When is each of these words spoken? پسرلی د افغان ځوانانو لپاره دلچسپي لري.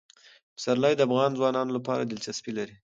پسرلی 0.55 0.93
د 0.97 1.01
افغان 1.07 1.31
ځوانانو 1.37 1.75
لپاره 1.77 2.01
دلچسپي 2.03 2.51
لري. 2.57 2.75